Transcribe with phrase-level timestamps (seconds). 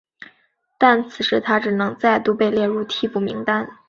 [0.79, 3.69] 但此时他只能再度被列入替补名单。